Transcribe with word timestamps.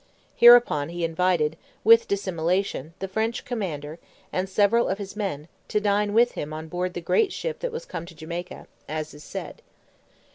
Hereupon 0.35 0.89
he 0.89 1.03
invited, 1.03 1.57
with 1.83 2.07
dissimulation, 2.07 2.95
the 2.97 3.07
French 3.07 3.45
commander, 3.45 3.99
and 4.33 4.49
several 4.49 4.87
of 4.89 4.97
his 4.97 5.15
men, 5.15 5.47
to 5.67 5.79
dine 5.79 6.15
with 6.15 6.31
him 6.31 6.53
on 6.53 6.69
board 6.69 6.95
the 6.95 7.01
great 7.01 7.31
ship 7.31 7.59
that 7.59 7.71
was 7.71 7.85
come 7.85 8.07
to 8.07 8.15
Jamaica, 8.15 8.65
as 8.89 9.13
is 9.13 9.23
said. 9.23 9.61